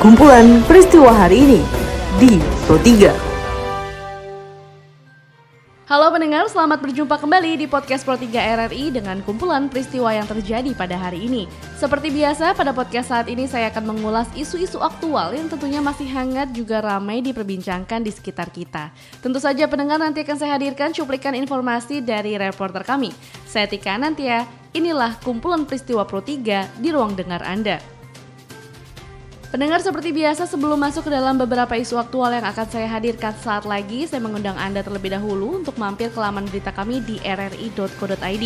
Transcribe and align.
kumpulan 0.00 0.64
peristiwa 0.64 1.12
hari 1.12 1.44
ini 1.44 1.60
di 2.16 2.40
Pro 2.64 2.80
3. 2.80 3.12
Halo 5.84 6.08
pendengar, 6.08 6.48
selamat 6.48 6.80
berjumpa 6.80 7.20
kembali 7.20 7.60
di 7.60 7.66
podcast 7.68 8.08
Pro 8.08 8.16
3 8.16 8.32
RRI 8.32 8.96
dengan 8.96 9.20
kumpulan 9.20 9.68
peristiwa 9.68 10.08
yang 10.16 10.24
terjadi 10.24 10.72
pada 10.72 10.96
hari 10.96 11.28
ini. 11.28 11.44
Seperti 11.76 12.08
biasa, 12.16 12.56
pada 12.56 12.72
podcast 12.72 13.12
saat 13.12 13.28
ini 13.28 13.44
saya 13.44 13.68
akan 13.68 13.92
mengulas 13.92 14.24
isu-isu 14.32 14.80
aktual 14.80 15.36
yang 15.36 15.52
tentunya 15.52 15.84
masih 15.84 16.08
hangat 16.08 16.48
juga 16.56 16.80
ramai 16.80 17.20
diperbincangkan 17.20 18.00
di 18.00 18.08
sekitar 18.08 18.48
kita. 18.48 18.96
Tentu 19.20 19.36
saja 19.36 19.68
pendengar 19.68 20.00
nanti 20.00 20.24
akan 20.24 20.36
saya 20.40 20.56
hadirkan 20.56 20.96
cuplikan 20.96 21.36
informasi 21.36 22.00
dari 22.00 22.40
reporter 22.40 22.88
kami. 22.88 23.12
Saya 23.44 23.68
Tika 23.68 24.00
Nantia, 24.00 24.48
inilah 24.72 25.20
kumpulan 25.20 25.68
peristiwa 25.68 26.08
Pro 26.08 26.24
3 26.24 26.80
di 26.80 26.88
ruang 26.88 27.12
dengar 27.12 27.44
Anda. 27.44 27.99
Pendengar 29.50 29.82
seperti 29.82 30.14
biasa 30.14 30.46
sebelum 30.46 30.78
masuk 30.78 31.10
ke 31.10 31.10
dalam 31.10 31.34
beberapa 31.34 31.74
isu 31.74 31.98
aktual 31.98 32.30
yang 32.30 32.46
akan 32.46 32.70
saya 32.70 32.86
hadirkan 32.86 33.34
saat 33.34 33.66
lagi, 33.66 34.06
saya 34.06 34.22
mengundang 34.22 34.54
Anda 34.54 34.86
terlebih 34.86 35.10
dahulu 35.10 35.58
untuk 35.58 35.74
mampir 35.74 36.06
ke 36.14 36.22
laman 36.22 36.46
berita 36.46 36.70
kami 36.70 37.02
di 37.02 37.18
rri.co.id. 37.18 38.44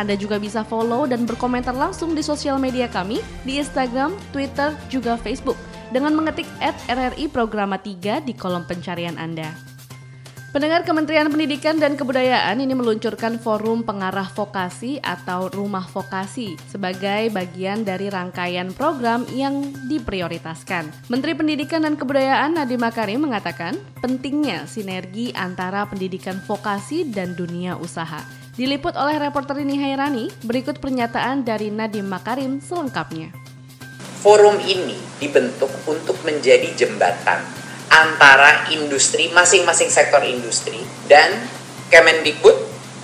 Anda 0.00 0.14
juga 0.16 0.40
bisa 0.40 0.64
follow 0.64 1.04
dan 1.04 1.28
berkomentar 1.28 1.76
langsung 1.76 2.16
di 2.16 2.24
sosial 2.24 2.56
media 2.56 2.88
kami 2.88 3.20
di 3.44 3.60
Instagram, 3.60 4.16
Twitter, 4.32 4.72
juga 4.88 5.20
Facebook 5.20 5.60
dengan 5.92 6.16
mengetik 6.16 6.48
RRI 6.88 7.28
Programa 7.28 7.76
3 7.76 8.24
di 8.24 8.32
kolom 8.32 8.64
pencarian 8.64 9.20
Anda. 9.20 9.75
Pendengar 10.54 10.86
Kementerian 10.86 11.26
Pendidikan 11.26 11.74
dan 11.82 11.98
Kebudayaan 11.98 12.62
ini 12.62 12.70
meluncurkan 12.70 13.34
forum 13.42 13.82
pengarah 13.82 14.30
vokasi 14.30 15.02
atau 15.02 15.50
rumah 15.50 15.82
vokasi 15.90 16.54
sebagai 16.70 17.34
bagian 17.34 17.82
dari 17.82 18.06
rangkaian 18.06 18.70
program 18.70 19.26
yang 19.34 19.74
diprioritaskan. 19.90 21.10
Menteri 21.10 21.34
Pendidikan 21.34 21.82
dan 21.82 21.98
Kebudayaan 21.98 22.54
Nadiem 22.54 22.78
Makarim 22.78 23.26
mengatakan 23.26 23.74
pentingnya 23.98 24.70
sinergi 24.70 25.34
antara 25.34 25.82
pendidikan 25.90 26.38
vokasi 26.38 27.10
dan 27.10 27.34
dunia 27.34 27.74
usaha. 27.74 28.22
Diliput 28.54 28.94
oleh 28.94 29.18
reporter 29.18 29.58
ini 29.58 29.82
Hairani, 29.82 30.30
berikut 30.46 30.78
pernyataan 30.78 31.42
dari 31.42 31.74
Nadiem 31.74 32.06
Makarim 32.06 32.62
selengkapnya. 32.62 33.34
Forum 34.22 34.62
ini 34.62 34.96
dibentuk 35.18 35.68
untuk 35.84 36.16
menjadi 36.24 36.72
jembatan 36.72 37.65
antara 37.90 38.68
industri 38.74 39.30
masing-masing 39.30 39.90
sektor 39.90 40.22
industri 40.26 40.82
dan 41.06 41.46
Kemendikbud, 41.86 42.56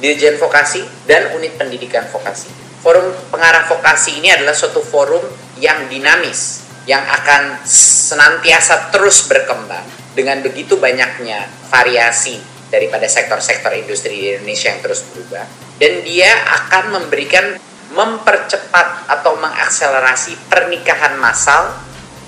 Dirjen 0.02 0.34
Vokasi 0.42 0.82
dan 1.06 1.30
Unit 1.38 1.54
Pendidikan 1.54 2.02
Vokasi. 2.10 2.50
Forum 2.82 3.14
pengarah 3.30 3.62
vokasi 3.70 4.18
ini 4.18 4.34
adalah 4.34 4.50
suatu 4.50 4.82
forum 4.82 5.22
yang 5.62 5.86
dinamis 5.86 6.66
yang 6.82 7.06
akan 7.06 7.62
senantiasa 7.62 8.90
terus 8.90 9.30
berkembang 9.30 9.86
dengan 10.18 10.42
begitu 10.42 10.74
banyaknya 10.82 11.46
variasi 11.70 12.42
daripada 12.74 13.06
sektor-sektor 13.06 13.70
industri 13.78 14.18
di 14.18 14.26
Indonesia 14.34 14.74
yang 14.74 14.82
terus 14.82 15.06
berubah 15.14 15.46
dan 15.78 16.02
dia 16.02 16.32
akan 16.66 16.98
memberikan 16.98 17.54
mempercepat 17.92 19.06
atau 19.06 19.36
mengakselerasi 19.36 20.48
pernikahan 20.48 21.20
massal 21.20 21.76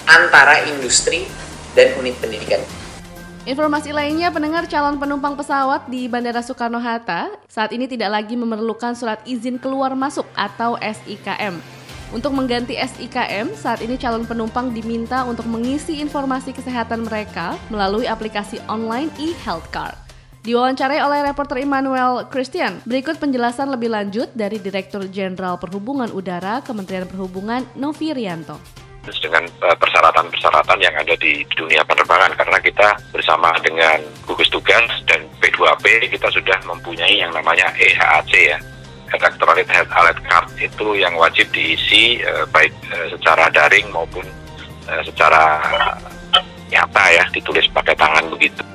antara 0.05 0.69
industri 0.69 1.25
dan 1.75 1.93
unit 2.01 2.17
pendidikan. 2.23 2.63
Informasi 3.45 3.93
lainnya, 3.93 4.33
pendengar 4.33 4.65
calon 4.65 4.97
penumpang 4.97 5.37
pesawat 5.37 5.85
di 5.93 6.09
Bandara 6.09 6.41
Soekarno-Hatta 6.41 7.29
saat 7.45 7.77
ini 7.77 7.85
tidak 7.85 8.09
lagi 8.09 8.41
memerlukan 8.41 8.97
surat 8.97 9.21
izin 9.29 9.61
keluar 9.61 9.93
masuk 9.93 10.25
atau 10.33 10.81
SIKM. 10.81 11.61
Untuk 12.17 12.33
mengganti 12.33 12.73
SIKM, 12.81 13.53
saat 13.53 13.85
ini 13.85 14.01
calon 14.01 14.25
penumpang 14.25 14.73
diminta 14.73 15.29
untuk 15.29 15.45
mengisi 15.45 16.01
informasi 16.01 16.57
kesehatan 16.57 17.05
mereka 17.05 17.61
melalui 17.69 18.09
aplikasi 18.09 18.65
online 18.65 19.13
e-health 19.21 19.69
card. 19.69 19.93
Diwawancarai 20.41 21.05
oleh 21.05 21.21
reporter 21.29 21.61
Immanuel 21.61 22.25
Christian, 22.33 22.81
berikut 22.89 23.21
penjelasan 23.21 23.69
lebih 23.69 23.93
lanjut 23.93 24.33
dari 24.33 24.57
Direktur 24.57 25.05
Jenderal 25.09 25.61
Perhubungan 25.61 26.09
Udara 26.17 26.65
Kementerian 26.65 27.09
Perhubungan 27.09 27.65
Novi 27.77 28.13
Rianto 28.13 28.84
dengan 29.21 29.45
eh, 29.45 29.77
persyaratan-persyaratan 29.77 30.79
yang 30.81 30.95
ada 30.97 31.15
di 31.21 31.45
dunia 31.53 31.85
penerbangan 31.85 32.33
karena 32.37 32.59
kita 32.61 32.89
bersama 33.13 33.53
dengan 33.61 34.01
gugus 34.25 34.49
tugas 34.49 34.89
dan 35.05 35.25
P2P 35.41 36.09
kita 36.09 36.29
sudah 36.33 36.59
mempunyai 36.65 37.21
yang 37.21 37.33
namanya 37.37 37.69
EHAC 37.77 38.33
ya 38.33 38.59
Electronic 39.15 39.71
Alert 39.71 40.21
Card 40.27 40.49
itu 40.59 40.87
yang 40.99 41.15
wajib 41.15 41.47
diisi 41.55 42.19
eh, 42.19 42.45
baik 42.51 42.73
eh, 42.91 43.07
secara 43.15 43.47
daring 43.53 43.87
maupun 43.95 44.27
eh, 44.91 45.03
secara 45.07 45.63
nyata 46.73 47.05
ya 47.15 47.25
ditulis 47.31 47.69
pakai 47.71 47.95
tangan 47.95 48.27
begitu. 48.33 48.74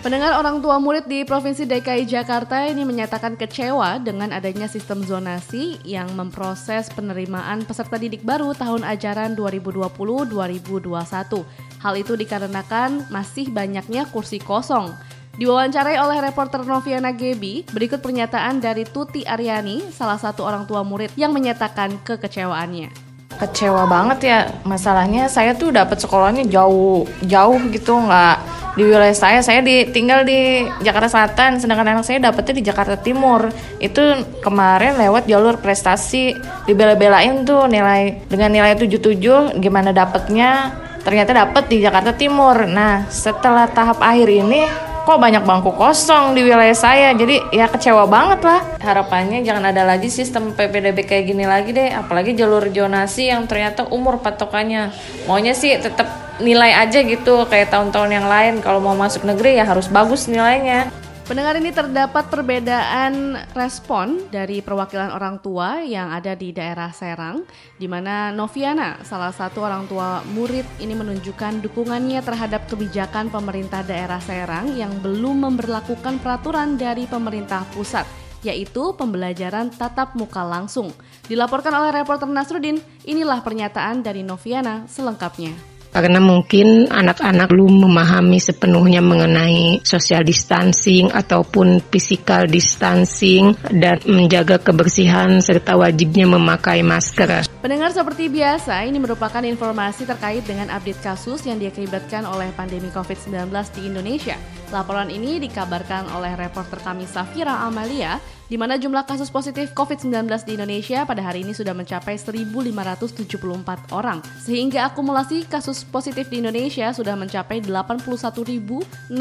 Pendengar 0.00 0.40
orang 0.40 0.64
tua 0.64 0.80
murid 0.80 1.04
di 1.04 1.28
Provinsi 1.28 1.68
DKI 1.68 2.08
Jakarta 2.08 2.64
ini 2.64 2.88
menyatakan 2.88 3.36
kecewa 3.36 4.00
dengan 4.00 4.32
adanya 4.32 4.64
sistem 4.64 5.04
zonasi 5.04 5.76
yang 5.84 6.08
memproses 6.16 6.88
penerimaan 6.88 7.68
peserta 7.68 8.00
didik 8.00 8.24
baru 8.24 8.56
tahun 8.56 8.80
ajaran 8.80 9.36
2020-2021. 9.36 11.44
Hal 11.84 11.94
itu 12.00 12.16
dikarenakan 12.16 13.12
masih 13.12 13.52
banyaknya 13.52 14.08
kursi 14.08 14.40
kosong. 14.40 14.88
Diwawancarai 15.36 16.00
oleh 16.00 16.24
reporter 16.24 16.64
Noviana 16.64 17.12
Gebi, 17.12 17.68
berikut 17.68 18.00
pernyataan 18.00 18.56
dari 18.56 18.88
Tuti 18.88 19.28
Aryani, 19.28 19.92
salah 19.92 20.16
satu 20.16 20.48
orang 20.48 20.64
tua 20.64 20.80
murid 20.80 21.12
yang 21.20 21.36
menyatakan 21.36 22.00
kekecewaannya 22.08 23.12
kecewa 23.40 23.88
banget 23.88 24.18
ya 24.28 24.38
masalahnya 24.68 25.24
saya 25.24 25.56
tuh 25.56 25.72
dapat 25.72 25.96
sekolahnya 25.96 26.44
jauh 26.44 27.08
jauh 27.24 27.56
gitu 27.72 27.96
nggak 27.96 28.59
di 28.78 28.86
wilayah 28.86 29.16
saya 29.16 29.40
saya 29.42 29.60
di 29.66 29.82
tinggal 29.90 30.22
di 30.22 30.62
Jakarta 30.86 31.10
Selatan 31.10 31.58
sedangkan 31.58 31.98
anak 31.98 32.06
saya 32.06 32.22
dapetnya 32.22 32.54
di 32.54 32.64
Jakarta 32.64 32.94
Timur. 32.94 33.50
Itu 33.82 34.02
kemarin 34.44 34.94
lewat 34.94 35.26
jalur 35.26 35.58
prestasi 35.58 36.38
dibela-belain 36.70 37.42
tuh 37.42 37.66
nilai 37.66 38.22
dengan 38.30 38.54
nilai 38.54 38.78
77 38.78 39.58
gimana 39.58 39.90
dapetnya 39.90 40.74
ternyata 41.02 41.34
dapet 41.34 41.66
di 41.66 41.82
Jakarta 41.82 42.14
Timur. 42.14 42.68
Nah 42.70 43.10
setelah 43.10 43.66
tahap 43.66 43.98
akhir 43.98 44.28
ini 44.30 44.62
kok 45.02 45.18
banyak 45.18 45.42
bangku 45.42 45.74
kosong 45.74 46.38
di 46.38 46.46
wilayah 46.46 46.76
saya? 46.76 47.10
Jadi 47.10 47.50
ya 47.50 47.66
kecewa 47.66 48.06
banget 48.06 48.46
lah. 48.46 48.60
Harapannya 48.78 49.42
jangan 49.42 49.74
ada 49.74 49.82
lagi 49.82 50.06
sistem 50.06 50.54
PPDB 50.54 51.02
kayak 51.02 51.24
gini 51.26 51.42
lagi 51.42 51.74
deh. 51.74 51.90
Apalagi 51.90 52.38
jalur 52.38 52.70
jonasi 52.70 53.34
yang 53.34 53.50
ternyata 53.50 53.90
umur 53.90 54.22
patokannya. 54.22 54.94
Maunya 55.26 55.58
sih 55.58 55.74
tetap 55.74 56.29
nilai 56.40 56.74
aja 56.74 57.04
gitu 57.04 57.46
kayak 57.46 57.70
tahun-tahun 57.70 58.10
yang 58.10 58.26
lain. 58.26 58.54
Kalau 58.64 58.80
mau 58.80 58.96
masuk 58.96 59.22
negeri 59.28 59.60
ya 59.60 59.64
harus 59.68 59.86
bagus 59.86 60.26
nilainya. 60.26 60.90
Pendengar 61.30 61.62
ini 61.62 61.70
terdapat 61.70 62.26
perbedaan 62.26 63.38
respon 63.54 64.26
dari 64.34 64.58
perwakilan 64.66 65.14
orang 65.14 65.38
tua 65.38 65.78
yang 65.78 66.10
ada 66.10 66.34
di 66.34 66.50
daerah 66.50 66.90
Serang, 66.90 67.46
di 67.78 67.86
mana 67.86 68.34
Noviana, 68.34 68.98
salah 69.06 69.30
satu 69.30 69.62
orang 69.62 69.86
tua 69.86 70.26
murid 70.34 70.66
ini 70.82 70.90
menunjukkan 70.90 71.62
dukungannya 71.62 72.18
terhadap 72.26 72.66
kebijakan 72.66 73.30
pemerintah 73.30 73.86
daerah 73.86 74.18
Serang 74.18 74.74
yang 74.74 74.90
belum 75.06 75.46
memperlakukan 75.46 76.18
peraturan 76.18 76.74
dari 76.74 77.06
pemerintah 77.06 77.62
pusat 77.78 78.10
yaitu 78.42 78.90
pembelajaran 78.98 79.70
tatap 79.70 80.18
muka 80.18 80.42
langsung. 80.42 80.90
Dilaporkan 81.30 81.76
oleh 81.78 81.94
reporter 81.94 82.26
Nasruddin, 82.26 82.82
inilah 83.06 83.38
pernyataan 83.44 84.02
dari 84.02 84.26
Noviana 84.26 84.82
selengkapnya 84.90 85.69
karena 85.90 86.22
mungkin 86.22 86.86
anak-anak 86.86 87.50
belum 87.50 87.90
memahami 87.90 88.38
sepenuhnya 88.38 89.02
mengenai 89.02 89.82
social 89.82 90.22
distancing 90.22 91.10
ataupun 91.10 91.82
physical 91.90 92.46
distancing 92.46 93.54
dan 93.74 93.98
menjaga 94.06 94.62
kebersihan 94.62 95.42
serta 95.42 95.74
wajibnya 95.74 96.30
memakai 96.30 96.86
masker. 96.86 97.50
Pendengar 97.60 97.92
seperti 97.92 98.32
biasa, 98.32 98.86
ini 98.88 98.96
merupakan 98.96 99.42
informasi 99.44 100.08
terkait 100.08 100.46
dengan 100.46 100.72
update 100.72 101.02
kasus 101.04 101.44
yang 101.44 101.60
diakibatkan 101.60 102.24
oleh 102.24 102.48
pandemi 102.56 102.88
COVID-19 102.88 103.52
di 103.76 103.80
Indonesia. 103.90 104.38
Laporan 104.70 105.10
ini 105.10 105.42
dikabarkan 105.42 106.08
oleh 106.14 106.38
reporter 106.38 106.78
kami 106.80 107.04
Safira 107.04 107.66
Amalia 107.66 108.39
di 108.50 108.58
mana 108.58 108.74
jumlah 108.74 109.06
kasus 109.06 109.30
positif 109.30 109.70
COVID-19 109.78 110.26
di 110.42 110.58
Indonesia 110.58 111.06
pada 111.06 111.22
hari 111.22 111.46
ini 111.46 111.54
sudah 111.54 111.70
mencapai 111.70 112.18
1.574 112.18 113.94
orang, 113.94 114.18
sehingga 114.42 114.90
akumulasi 114.90 115.46
kasus 115.46 115.86
positif 115.86 116.26
di 116.26 116.42
Indonesia 116.42 116.90
sudah 116.90 117.14
mencapai 117.14 117.62
81.668 117.62 119.14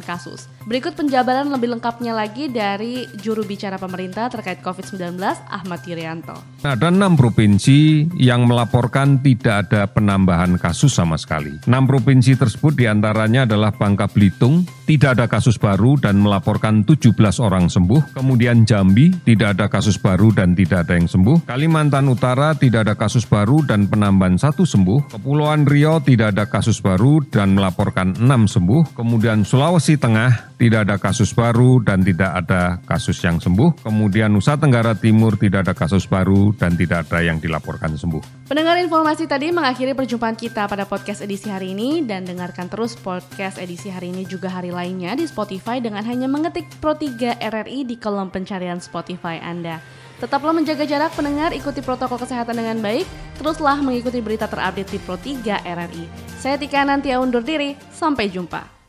kasus. 0.00 0.48
Berikut 0.64 0.96
penjabaran 0.96 1.52
lebih 1.52 1.76
lengkapnya 1.76 2.16
lagi 2.16 2.48
dari 2.48 3.04
juru 3.20 3.44
bicara 3.44 3.76
pemerintah 3.76 4.32
terkait 4.32 4.64
COVID-19, 4.64 5.20
Ahmad 5.52 5.84
Yuryanto. 5.84 6.40
Ada 6.64 6.88
enam 6.88 7.20
provinsi 7.20 8.08
yang 8.16 8.48
melaporkan 8.48 9.20
tidak 9.20 9.68
ada 9.68 9.84
penambahan 9.84 10.56
kasus 10.56 10.96
sama 10.96 11.20
sekali. 11.20 11.52
Enam 11.68 11.84
provinsi 11.84 12.32
tersebut 12.32 12.80
di 12.80 12.88
antaranya 12.88 13.44
adalah 13.44 13.76
Bangka 13.76 14.08
Belitung, 14.08 14.64
tidak 14.84 15.16
ada 15.18 15.26
kasus 15.26 15.56
baru 15.56 15.96
dan 15.96 16.20
melaporkan 16.20 16.84
17 16.84 17.16
orang 17.40 17.72
sembuh. 17.72 18.14
Kemudian 18.16 18.68
Jambi 18.68 19.10
tidak 19.24 19.58
ada 19.58 19.66
kasus 19.72 19.96
baru 19.96 20.30
dan 20.30 20.52
tidak 20.52 20.86
ada 20.88 21.00
yang 21.00 21.08
sembuh. 21.08 21.48
Kalimantan 21.48 22.06
Utara 22.08 22.52
tidak 22.54 22.88
ada 22.88 22.94
kasus 22.94 23.24
baru 23.24 23.64
dan 23.64 23.88
penambahan 23.88 24.36
satu 24.36 24.68
sembuh. 24.68 25.12
Kepulauan 25.16 25.64
Riau 25.64 26.04
tidak 26.04 26.36
ada 26.36 26.44
kasus 26.46 26.78
baru 26.84 27.24
dan 27.28 27.56
melaporkan 27.56 28.14
6 28.16 28.24
sembuh. 28.48 28.96
Kemudian 28.96 29.42
Sulawesi 29.42 29.96
Tengah 29.96 30.53
tidak 30.54 30.86
ada 30.86 30.96
kasus 31.02 31.34
baru 31.34 31.82
dan 31.82 32.00
tidak 32.06 32.30
ada 32.44 32.78
kasus 32.86 33.18
yang 33.22 33.42
sembuh. 33.42 33.82
Kemudian 33.82 34.30
Nusa 34.30 34.54
Tenggara 34.54 34.94
Timur 34.94 35.34
tidak 35.34 35.66
ada 35.66 35.74
kasus 35.74 36.06
baru 36.06 36.54
dan 36.54 36.78
tidak 36.78 37.10
ada 37.10 37.20
yang 37.26 37.42
dilaporkan 37.42 37.94
sembuh. 37.98 38.46
Pendengar 38.46 38.78
informasi 38.78 39.26
tadi 39.26 39.50
mengakhiri 39.50 39.92
perjumpaan 39.98 40.38
kita 40.38 40.70
pada 40.70 40.86
podcast 40.86 41.24
edisi 41.24 41.50
hari 41.50 41.74
ini 41.74 42.06
dan 42.06 42.22
dengarkan 42.22 42.70
terus 42.70 42.94
podcast 42.94 43.58
edisi 43.58 43.90
hari 43.90 44.14
ini 44.14 44.22
juga 44.24 44.52
hari 44.52 44.70
lainnya 44.70 45.18
di 45.18 45.26
Spotify 45.26 45.82
dengan 45.82 46.06
hanya 46.06 46.30
mengetik 46.30 46.70
Pro 46.78 46.94
3 46.94 47.42
RRI 47.42 47.88
di 47.88 47.96
kolom 47.98 48.30
pencarian 48.30 48.78
Spotify 48.78 49.42
Anda. 49.42 49.82
Tetaplah 50.22 50.54
menjaga 50.54 50.86
jarak 50.86 51.12
pendengar, 51.18 51.50
ikuti 51.50 51.82
protokol 51.82 52.22
kesehatan 52.22 52.54
dengan 52.54 52.78
baik, 52.78 53.04
teruslah 53.36 53.82
mengikuti 53.82 54.22
berita 54.22 54.46
terupdate 54.46 54.94
di 54.94 54.98
Pro 55.02 55.18
3 55.18 55.66
RRI. 55.66 56.04
Saya 56.38 56.54
Tika 56.54 56.86
Nantia 56.86 57.18
undur 57.18 57.42
diri, 57.42 57.74
sampai 57.90 58.30
jumpa. 58.30 58.83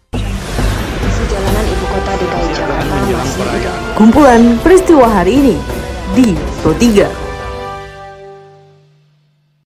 Jalanan 1.23 1.63
ibu 1.63 1.85
kota 1.87 2.11
DKI 2.19 2.49
Jakarta 2.51 2.95
masih 3.07 3.43
Kumpulan 3.95 4.59
peristiwa 4.59 5.07
hari 5.07 5.39
ini 5.39 5.55
di 6.11 6.35
Pro 6.59 6.75
3. 6.75 7.24